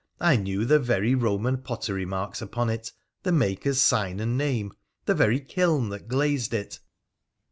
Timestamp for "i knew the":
0.19-0.79